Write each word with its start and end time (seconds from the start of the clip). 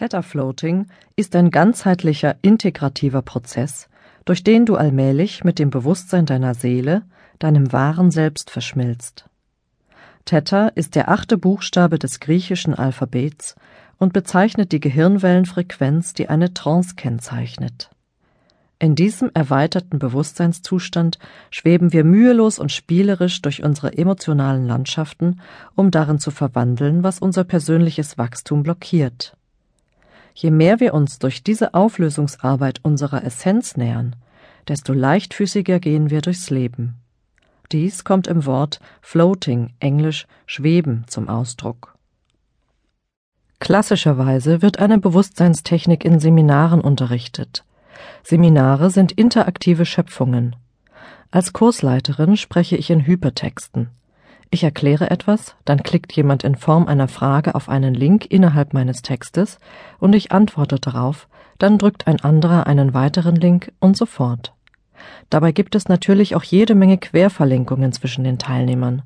Theta 0.00 0.22
Floating 0.22 0.86
ist 1.14 1.36
ein 1.36 1.50
ganzheitlicher, 1.50 2.36
integrativer 2.40 3.20
Prozess, 3.20 3.90
durch 4.24 4.42
den 4.42 4.64
du 4.64 4.76
allmählich 4.76 5.44
mit 5.44 5.58
dem 5.58 5.68
Bewusstsein 5.68 6.24
deiner 6.24 6.54
Seele, 6.54 7.02
deinem 7.38 7.70
wahren 7.70 8.10
Selbst 8.10 8.48
verschmilzt. 8.48 9.26
Theta 10.24 10.68
ist 10.68 10.94
der 10.94 11.10
achte 11.10 11.36
Buchstabe 11.36 11.98
des 11.98 12.18
griechischen 12.18 12.72
Alphabets 12.72 13.56
und 13.98 14.14
bezeichnet 14.14 14.72
die 14.72 14.80
Gehirnwellenfrequenz, 14.80 16.14
die 16.14 16.30
eine 16.30 16.54
Trance 16.54 16.94
kennzeichnet. 16.94 17.90
In 18.78 18.94
diesem 18.94 19.30
erweiterten 19.34 19.98
Bewusstseinszustand 19.98 21.18
schweben 21.50 21.92
wir 21.92 22.04
mühelos 22.04 22.58
und 22.58 22.72
spielerisch 22.72 23.42
durch 23.42 23.62
unsere 23.62 23.98
emotionalen 23.98 24.66
Landschaften, 24.66 25.42
um 25.74 25.90
darin 25.90 26.18
zu 26.18 26.30
verwandeln, 26.30 27.02
was 27.02 27.18
unser 27.18 27.44
persönliches 27.44 28.16
Wachstum 28.16 28.62
blockiert. 28.62 29.36
Je 30.40 30.50
mehr 30.50 30.80
wir 30.80 30.94
uns 30.94 31.18
durch 31.18 31.42
diese 31.42 31.74
Auflösungsarbeit 31.74 32.80
unserer 32.82 33.22
Essenz 33.24 33.76
nähern, 33.76 34.16
desto 34.68 34.94
leichtfüßiger 34.94 35.80
gehen 35.80 36.08
wir 36.08 36.22
durchs 36.22 36.48
Leben. 36.48 36.94
Dies 37.72 38.04
kommt 38.04 38.26
im 38.26 38.46
Wort 38.46 38.80
floating, 39.02 39.74
englisch 39.80 40.26
schweben, 40.46 41.04
zum 41.08 41.28
Ausdruck. 41.28 41.94
Klassischerweise 43.58 44.62
wird 44.62 44.78
eine 44.78 44.96
Bewusstseinstechnik 44.96 46.06
in 46.06 46.20
Seminaren 46.20 46.80
unterrichtet. 46.80 47.66
Seminare 48.22 48.88
sind 48.88 49.12
interaktive 49.12 49.84
Schöpfungen. 49.84 50.56
Als 51.30 51.52
Kursleiterin 51.52 52.38
spreche 52.38 52.78
ich 52.78 52.88
in 52.88 53.06
Hypertexten. 53.06 53.90
Ich 54.52 54.64
erkläre 54.64 55.10
etwas, 55.10 55.54
dann 55.64 55.84
klickt 55.84 56.12
jemand 56.12 56.42
in 56.42 56.56
Form 56.56 56.88
einer 56.88 57.06
Frage 57.06 57.54
auf 57.54 57.68
einen 57.68 57.94
Link 57.94 58.26
innerhalb 58.30 58.74
meines 58.74 59.02
Textes 59.02 59.58
und 60.00 60.12
ich 60.12 60.32
antworte 60.32 60.80
darauf, 60.80 61.28
dann 61.58 61.78
drückt 61.78 62.08
ein 62.08 62.20
anderer 62.20 62.66
einen 62.66 62.92
weiteren 62.92 63.36
Link 63.36 63.70
und 63.78 63.96
so 63.96 64.06
fort. 64.06 64.52
Dabei 65.30 65.52
gibt 65.52 65.76
es 65.76 65.88
natürlich 65.88 66.34
auch 66.34 66.42
jede 66.42 66.74
Menge 66.74 66.98
Querverlinkungen 66.98 67.92
zwischen 67.92 68.24
den 68.24 68.38
Teilnehmern. 68.38 69.02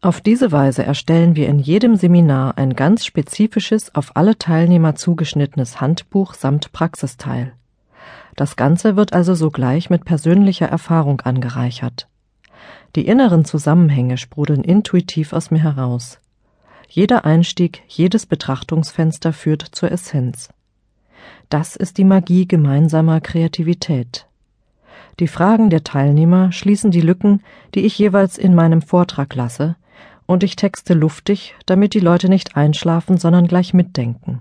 Auf 0.00 0.20
diese 0.20 0.50
Weise 0.50 0.84
erstellen 0.84 1.36
wir 1.36 1.48
in 1.48 1.60
jedem 1.60 1.96
Seminar 1.96 2.58
ein 2.58 2.74
ganz 2.74 3.06
spezifisches, 3.06 3.94
auf 3.94 4.16
alle 4.16 4.36
Teilnehmer 4.36 4.96
zugeschnittenes 4.96 5.80
Handbuch 5.80 6.34
samt 6.34 6.72
Praxisteil. 6.72 7.52
Das 8.34 8.56
Ganze 8.56 8.96
wird 8.96 9.12
also 9.12 9.34
sogleich 9.34 9.90
mit 9.90 10.04
persönlicher 10.04 10.66
Erfahrung 10.66 11.20
angereichert. 11.20 12.08
Die 12.94 13.06
inneren 13.06 13.44
Zusammenhänge 13.44 14.18
sprudeln 14.18 14.62
intuitiv 14.62 15.32
aus 15.32 15.50
mir 15.50 15.62
heraus. 15.62 16.20
Jeder 16.88 17.24
Einstieg, 17.24 17.82
jedes 17.88 18.26
Betrachtungsfenster 18.26 19.32
führt 19.32 19.62
zur 19.62 19.90
Essenz. 19.90 20.50
Das 21.48 21.76
ist 21.76 21.98
die 21.98 22.04
Magie 22.04 22.46
gemeinsamer 22.46 23.20
Kreativität. 23.20 24.26
Die 25.20 25.28
Fragen 25.28 25.70
der 25.70 25.84
Teilnehmer 25.84 26.52
schließen 26.52 26.90
die 26.90 27.00
Lücken, 27.00 27.42
die 27.74 27.84
ich 27.86 27.98
jeweils 27.98 28.38
in 28.38 28.54
meinem 28.54 28.82
Vortrag 28.82 29.34
lasse, 29.34 29.76
und 30.26 30.42
ich 30.42 30.56
texte 30.56 30.94
luftig, 30.94 31.54
damit 31.66 31.94
die 31.94 32.00
Leute 32.00 32.28
nicht 32.28 32.56
einschlafen, 32.56 33.18
sondern 33.18 33.46
gleich 33.46 33.74
mitdenken. 33.74 34.40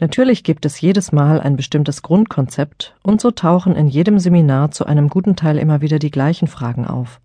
Natürlich 0.00 0.44
gibt 0.44 0.64
es 0.64 0.80
jedes 0.80 1.12
Mal 1.12 1.42
ein 1.42 1.56
bestimmtes 1.56 2.00
Grundkonzept, 2.00 2.94
und 3.02 3.20
so 3.20 3.30
tauchen 3.30 3.76
in 3.76 3.86
jedem 3.86 4.18
Seminar 4.18 4.70
zu 4.70 4.86
einem 4.86 5.10
guten 5.10 5.36
Teil 5.36 5.58
immer 5.58 5.82
wieder 5.82 5.98
die 5.98 6.10
gleichen 6.10 6.48
Fragen 6.48 6.86
auf. 6.86 7.20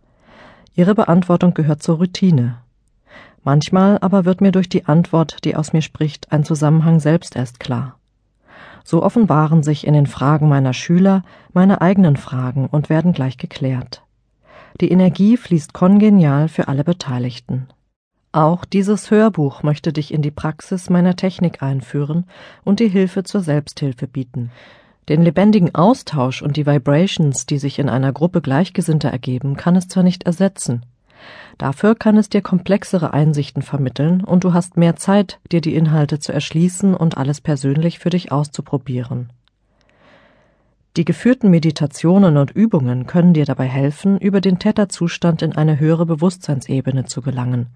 Ihre 0.75 0.93
Beantwortung 0.93 1.53
gehört 1.53 1.81
zur 1.81 1.97
Routine. 1.97 2.57
Manchmal 3.45 3.97
aber 4.01 4.25
wird 4.25 4.41
mir 4.41 4.51
durch 4.51 4.67
die 4.67 4.87
Antwort, 4.87 5.45
die 5.45 5.55
aus 5.55 5.71
mir 5.71 5.81
spricht, 5.81 6.33
ein 6.33 6.43
Zusammenhang 6.43 6.99
selbst 6.99 7.37
erst 7.37 7.61
klar. 7.61 7.97
So 8.83 9.03
offenbaren 9.03 9.63
sich 9.63 9.87
in 9.87 9.93
den 9.93 10.05
Fragen 10.05 10.49
meiner 10.49 10.73
Schüler 10.73 11.23
meine 11.53 11.79
eigenen 11.79 12.17
Fragen 12.17 12.67
und 12.67 12.89
werden 12.89 13.13
gleich 13.13 13.37
geklärt. 13.37 14.03
Die 14.81 14.91
Energie 14.91 15.37
fließt 15.37 15.71
kongenial 15.71 16.49
für 16.49 16.67
alle 16.67 16.83
Beteiligten. 16.83 17.67
Auch 18.35 18.65
dieses 18.65 19.11
Hörbuch 19.11 19.63
möchte 19.63 19.93
dich 19.93 20.13
in 20.13 20.21
die 20.21 20.29
Praxis 20.29 20.89
meiner 20.89 21.15
Technik 21.15 21.63
einführen 21.63 22.25
und 22.65 22.81
dir 22.81 22.89
Hilfe 22.89 23.23
zur 23.23 23.39
Selbsthilfe 23.39 24.07
bieten. 24.07 24.51
Den 25.07 25.21
lebendigen 25.21 25.73
Austausch 25.73 26.41
und 26.41 26.57
die 26.57 26.65
Vibrations, 26.65 27.45
die 27.45 27.57
sich 27.59 27.79
in 27.79 27.87
einer 27.87 28.11
Gruppe 28.11 28.41
Gleichgesinnter 28.41 29.07
ergeben, 29.07 29.55
kann 29.55 29.77
es 29.77 29.87
zwar 29.87 30.03
nicht 30.03 30.23
ersetzen. 30.23 30.85
Dafür 31.57 31.95
kann 31.95 32.17
es 32.17 32.27
dir 32.27 32.41
komplexere 32.41 33.13
Einsichten 33.13 33.61
vermitteln 33.61 34.21
und 34.21 34.43
du 34.43 34.53
hast 34.53 34.75
mehr 34.75 34.97
Zeit, 34.97 35.39
dir 35.53 35.61
die 35.61 35.73
Inhalte 35.73 36.19
zu 36.19 36.33
erschließen 36.33 36.93
und 36.93 37.17
alles 37.17 37.39
persönlich 37.39 37.99
für 37.99 38.09
dich 38.09 38.33
auszuprobieren. 38.33 39.29
Die 40.97 41.03
geführten 41.03 41.49
Meditationen 41.49 42.37
und 42.37 42.51
Übungen 42.51 43.05
können 43.05 43.33
dir 43.33 43.43
dabei 43.43 43.65
helfen, 43.65 44.17
über 44.17 44.39
den 44.39 44.59
Theta-Zustand 44.59 45.41
in 45.41 45.53
eine 45.53 45.77
höhere 45.77 46.05
Bewusstseinsebene 46.05 47.03
zu 47.03 47.21
gelangen. 47.21 47.67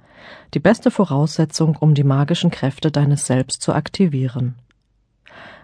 Die 0.54 0.60
beste 0.60 0.90
Voraussetzung, 0.90 1.76
um 1.76 1.96
die 1.96 2.06
magischen 2.06 2.50
Kräfte 2.50 2.92
deines 2.92 3.26
Selbst 3.26 3.62
zu 3.62 3.74
aktivieren. 3.74 4.56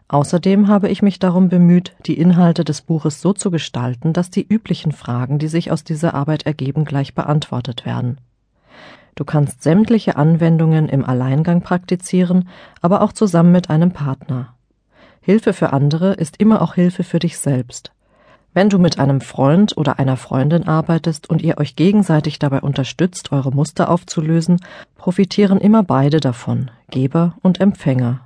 Außerdem 0.09 0.67
habe 0.67 0.89
ich 0.89 1.01
mich 1.01 1.17
darum 1.17 1.47
bemüht, 1.47 1.95
die 2.05 2.19
Inhalte 2.19 2.65
des 2.65 2.81
Buches 2.81 3.21
so 3.21 3.31
zu 3.31 3.51
gestalten, 3.51 4.11
dass 4.11 4.29
die 4.29 4.45
üblichen 4.45 4.91
Fragen, 4.91 5.39
die 5.39 5.47
sich 5.47 5.71
aus 5.71 5.85
dieser 5.85 6.13
Arbeit 6.13 6.45
ergeben, 6.45 6.83
gleich 6.83 7.15
beantwortet 7.15 7.85
werden. 7.85 8.19
Du 9.15 9.23
kannst 9.23 9.63
sämtliche 9.63 10.17
Anwendungen 10.17 10.89
im 10.89 11.05
Alleingang 11.05 11.61
praktizieren, 11.61 12.49
aber 12.81 13.01
auch 13.01 13.13
zusammen 13.13 13.53
mit 13.53 13.69
einem 13.69 13.91
Partner. 13.91 14.54
Hilfe 15.25 15.53
für 15.53 15.73
andere 15.73 16.13
ist 16.13 16.39
immer 16.39 16.61
auch 16.61 16.75
Hilfe 16.75 17.03
für 17.03 17.17
dich 17.17 17.39
selbst. 17.39 17.91
Wenn 18.53 18.69
du 18.69 18.77
mit 18.77 18.99
einem 18.99 19.21
Freund 19.21 19.75
oder 19.75 19.97
einer 19.97 20.17
Freundin 20.17 20.67
arbeitest 20.67 21.27
und 21.27 21.41
ihr 21.41 21.57
euch 21.57 21.75
gegenseitig 21.75 22.37
dabei 22.37 22.61
unterstützt, 22.61 23.31
eure 23.31 23.49
Muster 23.49 23.89
aufzulösen, 23.89 24.59
profitieren 24.95 25.59
immer 25.59 25.81
beide 25.81 26.19
davon, 26.19 26.69
Geber 26.91 27.37
und 27.41 27.59
Empfänger. 27.59 28.19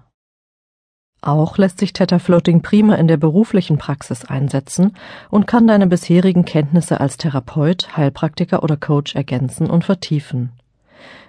Auch 1.21 1.57
lässt 1.57 1.79
sich 1.79 1.93
Theta 1.93 2.19
Floating 2.19 2.63
prima 2.63 2.95
in 2.95 3.07
der 3.07 3.15
beruflichen 3.15 3.77
Praxis 3.77 4.25
einsetzen 4.25 4.97
und 5.29 5.47
kann 5.47 5.67
deine 5.67 5.87
bisherigen 5.87 6.43
Kenntnisse 6.43 6.99
als 6.99 7.15
Therapeut, 7.15 7.95
Heilpraktiker 7.95 8.61
oder 8.61 8.75
Coach 8.75 9.15
ergänzen 9.15 9.69
und 9.69 9.85
vertiefen. 9.85 10.51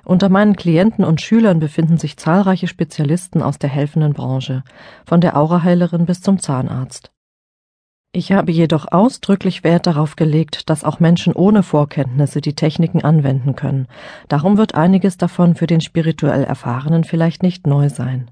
Unter 0.04 0.28
meinen 0.28 0.56
Klienten 0.56 1.04
und 1.04 1.20
Schülern 1.20 1.60
befinden 1.60 1.98
sich 1.98 2.16
zahlreiche 2.16 2.66
Spezialisten 2.66 3.42
aus 3.42 3.58
der 3.58 3.70
helfenden 3.70 4.12
Branche, 4.12 4.64
von 5.04 5.20
der 5.20 5.36
Auraheilerin 5.36 6.06
bis 6.06 6.22
zum 6.22 6.38
Zahnarzt. 6.38 7.12
Ich 8.12 8.32
habe 8.32 8.50
jedoch 8.50 8.90
ausdrücklich 8.90 9.62
Wert 9.62 9.86
darauf 9.86 10.16
gelegt, 10.16 10.68
dass 10.68 10.82
auch 10.82 10.98
Menschen 10.98 11.32
ohne 11.32 11.62
Vorkenntnisse 11.62 12.40
die 12.40 12.54
Techniken 12.54 13.04
anwenden 13.04 13.54
können. 13.54 13.86
Darum 14.26 14.58
wird 14.58 14.74
einiges 14.74 15.16
davon 15.16 15.54
für 15.54 15.68
den 15.68 15.80
spirituell 15.80 16.42
Erfahrenen 16.42 17.04
vielleicht 17.04 17.44
nicht 17.44 17.68
neu 17.68 17.88
sein. 17.88 18.28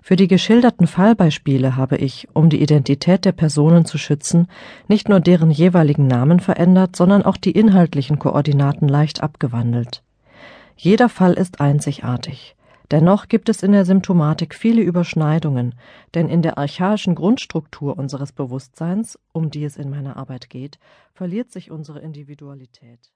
Für 0.00 0.16
die 0.16 0.26
geschilderten 0.26 0.86
Fallbeispiele 0.86 1.76
habe 1.76 1.98
ich, 1.98 2.28
um 2.32 2.48
die 2.48 2.62
Identität 2.62 3.26
der 3.26 3.32
Personen 3.32 3.84
zu 3.84 3.98
schützen, 3.98 4.46
nicht 4.88 5.10
nur 5.10 5.20
deren 5.20 5.50
jeweiligen 5.50 6.06
Namen 6.06 6.40
verändert, 6.40 6.96
sondern 6.96 7.24
auch 7.24 7.36
die 7.36 7.50
inhaltlichen 7.50 8.18
Koordinaten 8.18 8.88
leicht 8.88 9.22
abgewandelt. 9.22 10.02
Jeder 10.76 11.08
Fall 11.08 11.32
ist 11.32 11.60
einzigartig. 11.60 12.54
Dennoch 12.90 13.26
gibt 13.26 13.48
es 13.48 13.62
in 13.62 13.72
der 13.72 13.84
Symptomatik 13.84 14.54
viele 14.54 14.82
Überschneidungen, 14.82 15.74
denn 16.14 16.28
in 16.28 16.42
der 16.42 16.58
archaischen 16.58 17.16
Grundstruktur 17.16 17.98
unseres 17.98 18.30
Bewusstseins, 18.32 19.18
um 19.32 19.50
die 19.50 19.64
es 19.64 19.76
in 19.76 19.90
meiner 19.90 20.16
Arbeit 20.16 20.50
geht, 20.50 20.78
verliert 21.12 21.50
sich 21.50 21.70
unsere 21.70 22.00
Individualität. 22.00 23.10